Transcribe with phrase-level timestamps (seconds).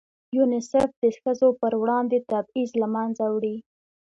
[0.37, 3.57] یونیسف د ښځو په وړاندې تبعیض له منځه وړي.